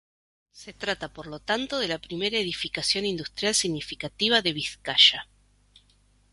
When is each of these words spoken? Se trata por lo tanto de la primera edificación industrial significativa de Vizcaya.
Se 0.51 0.73
trata 0.73 1.13
por 1.13 1.27
lo 1.27 1.37
tanto 1.39 1.77
de 1.77 1.87
la 1.87 1.99
primera 1.99 2.39
edificación 2.39 3.05
industrial 3.05 3.53
significativa 3.53 4.41
de 4.41 4.51
Vizcaya. 4.53 5.27